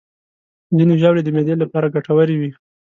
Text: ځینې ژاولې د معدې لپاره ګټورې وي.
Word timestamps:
ځینې 0.77 0.95
ژاولې 1.01 1.21
د 1.23 1.29
معدې 1.35 1.55
لپاره 1.63 1.93
ګټورې 1.95 2.35
وي. 2.37 2.51